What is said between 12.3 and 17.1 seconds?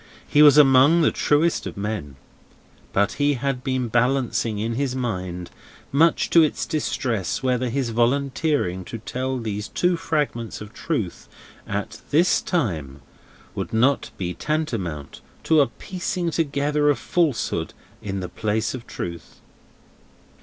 time, would not be tantamount to a piecing together of